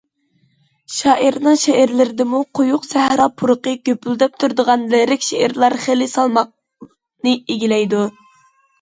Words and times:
شائىرنىڭ 0.95 1.59
شېئىرلىرىدىمۇ 1.63 2.39
قويۇق 2.61 2.89
سەھرا 2.89 3.29
پۇرىقى 3.43 3.75
گۈپۈلدەپ 3.91 4.41
تۇرىدىغان 4.43 4.91
لىرىك 4.97 5.31
شېئىرلار 5.31 5.81
خېلى 5.87 6.13
سالماقنى 6.19 7.39
ئىگىلەيدۇ. 7.47 8.07